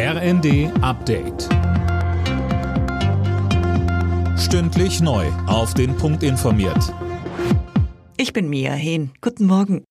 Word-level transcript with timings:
RND 0.00 0.70
Update. 0.80 1.48
Stündlich 4.38 5.00
neu. 5.00 5.26
Auf 5.48 5.74
den 5.74 5.96
Punkt 5.96 6.22
informiert. 6.22 6.94
Ich 8.16 8.32
bin 8.32 8.48
Mia 8.48 8.74
Hehn. 8.74 9.10
Guten 9.20 9.46
Morgen. 9.46 9.82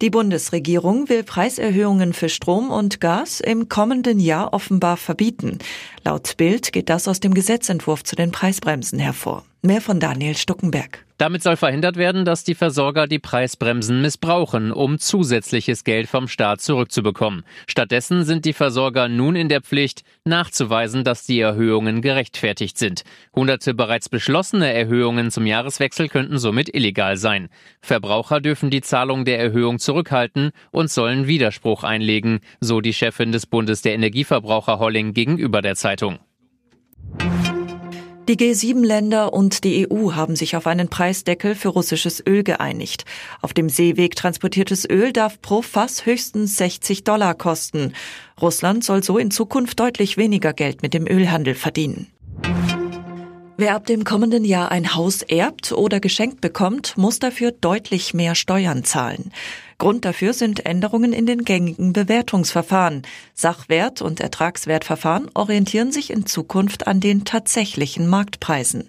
Die 0.00 0.08
Bundesregierung 0.08 1.10
will 1.10 1.22
Preiserhöhungen 1.22 2.14
für 2.14 2.30
Strom 2.30 2.70
und 2.70 3.02
Gas 3.02 3.40
im 3.40 3.68
kommenden 3.68 4.20
Jahr 4.20 4.54
offenbar 4.54 4.96
verbieten. 4.96 5.58
Laut 6.02 6.38
Bild 6.38 6.72
geht 6.72 6.88
das 6.88 7.06
aus 7.06 7.20
dem 7.20 7.34
Gesetzentwurf 7.34 8.02
zu 8.02 8.16
den 8.16 8.32
Preisbremsen 8.32 8.98
hervor. 8.98 9.44
Mehr 9.62 9.82
von 9.82 10.00
Daniel 10.00 10.38
Stuckenberg. 10.38 11.04
Damit 11.18 11.42
soll 11.42 11.56
verhindert 11.56 11.96
werden, 11.96 12.24
dass 12.24 12.44
die 12.44 12.54
Versorger 12.54 13.06
die 13.06 13.18
Preisbremsen 13.18 14.00
missbrauchen, 14.00 14.72
um 14.72 14.98
zusätzliches 14.98 15.84
Geld 15.84 16.08
vom 16.08 16.28
Staat 16.28 16.62
zurückzubekommen. 16.62 17.44
Stattdessen 17.66 18.24
sind 18.24 18.46
die 18.46 18.54
Versorger 18.54 19.10
nun 19.10 19.36
in 19.36 19.50
der 19.50 19.60
Pflicht, 19.60 20.02
nachzuweisen, 20.24 21.04
dass 21.04 21.26
die 21.26 21.38
Erhöhungen 21.38 22.00
gerechtfertigt 22.00 22.78
sind. 22.78 23.02
Hunderte 23.36 23.74
bereits 23.74 24.08
beschlossene 24.08 24.72
Erhöhungen 24.72 25.30
zum 25.30 25.44
Jahreswechsel 25.44 26.08
könnten 26.08 26.38
somit 26.38 26.74
illegal 26.74 27.18
sein. 27.18 27.50
Verbraucher 27.82 28.40
dürfen 28.40 28.70
die 28.70 28.80
Zahlung 28.80 29.26
der 29.26 29.40
Erhöhung 29.40 29.78
zurückhalten 29.78 30.52
und 30.70 30.90
sollen 30.90 31.26
Widerspruch 31.26 31.84
einlegen, 31.84 32.40
so 32.60 32.80
die 32.80 32.94
Chefin 32.94 33.30
des 33.30 33.44
Bundes 33.44 33.82
der 33.82 33.92
Energieverbraucher 33.92 34.78
Holling 34.78 35.12
gegenüber 35.12 35.60
der 35.60 35.76
Zeitung. 35.76 36.18
Die 38.30 38.36
G7-Länder 38.36 39.32
und 39.32 39.64
die 39.64 39.90
EU 39.90 40.12
haben 40.12 40.36
sich 40.36 40.54
auf 40.54 40.68
einen 40.68 40.86
Preisdeckel 40.86 41.56
für 41.56 41.70
russisches 41.70 42.24
Öl 42.24 42.44
geeinigt. 42.44 43.04
Auf 43.42 43.52
dem 43.52 43.68
Seeweg 43.68 44.14
transportiertes 44.14 44.88
Öl 44.88 45.12
darf 45.12 45.42
pro 45.42 45.62
Fass 45.62 46.06
höchstens 46.06 46.56
60 46.56 47.02
Dollar 47.02 47.34
kosten. 47.34 47.92
Russland 48.40 48.84
soll 48.84 49.02
so 49.02 49.18
in 49.18 49.32
Zukunft 49.32 49.80
deutlich 49.80 50.16
weniger 50.16 50.52
Geld 50.52 50.80
mit 50.80 50.94
dem 50.94 51.08
Ölhandel 51.08 51.56
verdienen. 51.56 52.06
Wer 53.60 53.74
ab 53.74 53.84
dem 53.84 54.04
kommenden 54.04 54.46
Jahr 54.46 54.72
ein 54.72 54.94
Haus 54.94 55.20
erbt 55.20 55.72
oder 55.72 56.00
geschenkt 56.00 56.40
bekommt, 56.40 56.96
muss 56.96 57.18
dafür 57.18 57.52
deutlich 57.52 58.14
mehr 58.14 58.34
Steuern 58.34 58.84
zahlen. 58.84 59.32
Grund 59.76 60.06
dafür 60.06 60.32
sind 60.32 60.64
Änderungen 60.64 61.12
in 61.12 61.26
den 61.26 61.44
gängigen 61.44 61.92
Bewertungsverfahren. 61.92 63.02
Sachwert- 63.34 64.00
und 64.00 64.18
Ertragswertverfahren 64.18 65.28
orientieren 65.34 65.92
sich 65.92 66.08
in 66.10 66.24
Zukunft 66.24 66.86
an 66.86 67.00
den 67.00 67.26
tatsächlichen 67.26 68.08
Marktpreisen. 68.08 68.88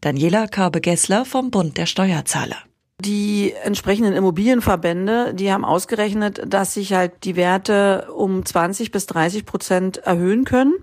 Daniela 0.00 0.48
Karbe-Gessler 0.48 1.24
vom 1.24 1.52
Bund 1.52 1.78
der 1.78 1.86
Steuerzahler. 1.86 2.56
Die 3.04 3.54
entsprechenden 3.62 4.12
Immobilienverbände, 4.14 5.32
die 5.32 5.52
haben 5.52 5.64
ausgerechnet, 5.64 6.42
dass 6.44 6.74
sich 6.74 6.94
halt 6.94 7.12
die 7.22 7.36
Werte 7.36 8.08
um 8.12 8.44
20 8.44 8.90
bis 8.90 9.06
30 9.06 9.46
Prozent 9.46 9.98
erhöhen 9.98 10.44
können. 10.44 10.74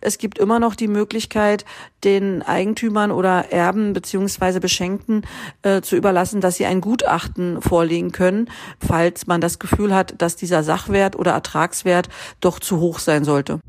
Es 0.00 0.18
gibt 0.18 0.38
immer 0.38 0.58
noch 0.58 0.74
die 0.74 0.88
Möglichkeit, 0.88 1.64
den 2.02 2.42
Eigentümern 2.42 3.12
oder 3.12 3.52
Erben 3.52 3.92
beziehungsweise 3.92 4.58
Beschenkten 4.58 5.24
äh, 5.62 5.82
zu 5.82 5.94
überlassen, 5.94 6.40
dass 6.40 6.56
sie 6.56 6.66
ein 6.66 6.80
Gutachten 6.80 7.62
vorlegen 7.62 8.10
können, 8.10 8.50
falls 8.84 9.28
man 9.28 9.40
das 9.40 9.60
Gefühl 9.60 9.94
hat, 9.94 10.20
dass 10.20 10.34
dieser 10.34 10.64
Sachwert 10.64 11.14
oder 11.14 11.30
Ertragswert 11.30 12.08
doch 12.40 12.58
zu 12.58 12.80
hoch 12.80 12.98
sein 12.98 13.22
sollte. 13.22 13.60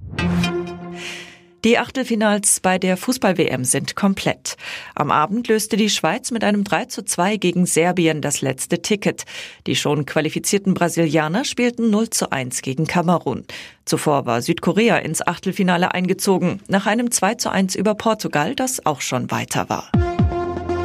Die 1.64 1.80
Achtelfinals 1.80 2.59
bei 2.59 2.78
der 2.78 2.97
Fußball-WM 2.97 3.64
sind 3.64 3.95
komplett. 3.95 4.58
Am 4.95 5.11
Abend 5.11 5.47
löste 5.47 5.78
die 5.78 5.89
Schweiz 5.89 6.30
mit 6.31 6.44
einem 6.44 6.66
3 6.66 6.86
zu 6.86 7.06
2 7.06 7.38
gegen 7.38 7.66
Serbien 7.66 8.22
das 8.22 8.42
letzte 8.42 8.81
Ticket. 8.81 9.23
Die 9.66 9.78
schon 9.78 10.06
qualifizierten 10.06 10.73
Brasilianer 10.73 11.45
spielten 11.45 11.89
0 11.89 12.09
zu 12.09 12.34
1 12.34 12.64
gegen 12.64 12.86
Kamerun. 12.86 13.45
Zuvor 13.86 14.25
war 14.25 14.41
Südkorea 14.41 14.97
ins 14.97 15.25
Achtelfinale 15.25 15.94
eingezogen, 15.94 16.61
nach 16.67 16.86
einem 16.86 17.11
2 17.11 17.36
zu 17.36 17.50
1 17.50 17.75
über 17.75 17.95
Portugal, 17.95 18.56
das 18.56 18.86
auch 18.86 19.00
schon 19.00 19.31
weiter 19.31 19.69
war. 19.69 19.89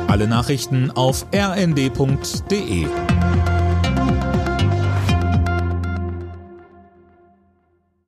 Alle 0.06 0.28
Nachrichten 0.28 0.92
auf 0.92 1.26
rnd.de 1.34 2.86